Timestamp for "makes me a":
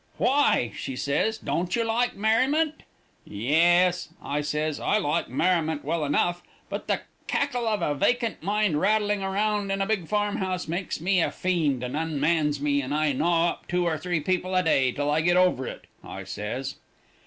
10.67-11.29